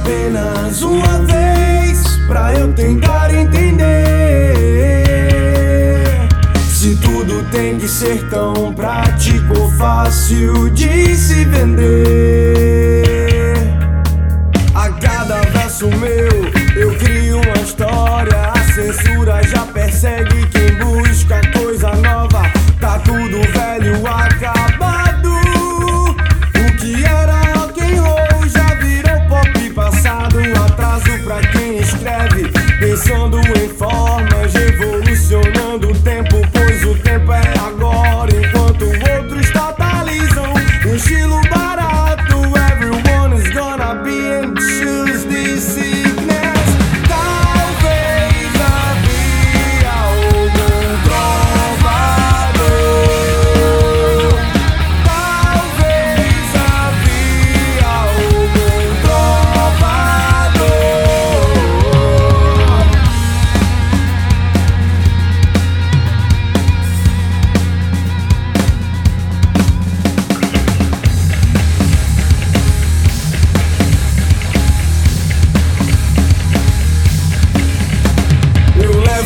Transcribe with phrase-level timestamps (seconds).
[0.00, 4.54] apenas uma vez pra eu tentar entender
[6.68, 13.04] se tudo tem que ser tão prático ou fácil de se vender.
[14.74, 16.39] A cada verso meu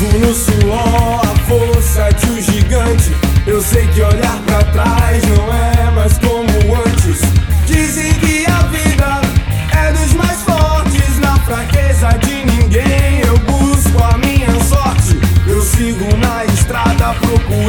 [0.00, 3.10] Levo no suor a força de um gigante.
[3.46, 7.20] Eu sei que olhar pra trás não é mais como antes.
[7.66, 9.20] Dizem que a vida
[9.76, 11.18] é dos mais fortes.
[11.18, 15.18] Na fraqueza de ninguém eu busco a minha sorte.
[15.48, 17.68] Eu sigo na estrada procurando.